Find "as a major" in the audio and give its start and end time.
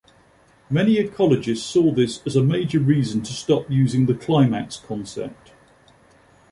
2.25-2.79